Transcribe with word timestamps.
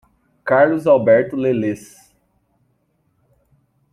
Carlos 0.43 0.87
Alberto 0.87 1.35
Leles 1.37 2.11